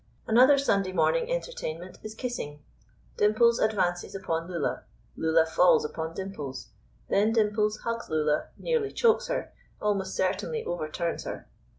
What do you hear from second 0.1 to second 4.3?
Another Sunday morning entertainment is kissing. Dimples advances